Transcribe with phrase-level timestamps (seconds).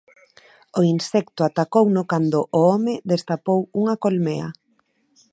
[0.79, 4.47] O insecto atacouno cando o home destapou unha colmea.